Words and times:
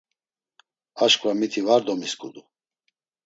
Aşǩva 1.03 1.31
miti 1.39 1.61
var 1.67 1.81
domisǩudu. 1.85 2.41